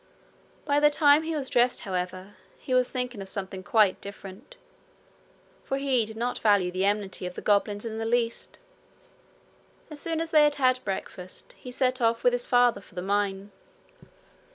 [0.65, 4.55] By the time he was dressed, however, he was thinking of something quite different,
[5.63, 8.57] for he did not value the enmity of the goblins in the least.
[9.91, 13.03] As soon as they had had breakfast, he set off with his father for the
[13.03, 13.51] mine.